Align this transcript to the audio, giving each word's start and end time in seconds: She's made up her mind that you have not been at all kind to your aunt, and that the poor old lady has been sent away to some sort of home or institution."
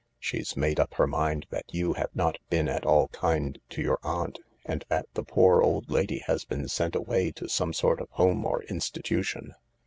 She's 0.17 0.57
made 0.57 0.79
up 0.79 0.95
her 0.95 1.05
mind 1.05 1.45
that 1.51 1.65
you 1.71 1.93
have 1.93 2.09
not 2.15 2.39
been 2.49 2.67
at 2.67 2.87
all 2.87 3.09
kind 3.09 3.59
to 3.69 3.83
your 3.83 3.99
aunt, 4.01 4.39
and 4.65 4.83
that 4.89 5.05
the 5.13 5.21
poor 5.21 5.61
old 5.61 5.91
lady 5.91 6.23
has 6.25 6.43
been 6.43 6.67
sent 6.69 6.95
away 6.95 7.29
to 7.33 7.47
some 7.47 7.71
sort 7.71 8.01
of 8.01 8.09
home 8.09 8.43
or 8.43 8.63
institution." 8.63 9.53